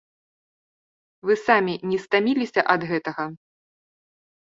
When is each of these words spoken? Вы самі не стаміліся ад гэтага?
Вы 1.27 1.37
самі 1.45 1.73
не 1.91 2.01
стаміліся 2.07 2.61
ад 2.79 2.91
гэтага? 2.93 3.23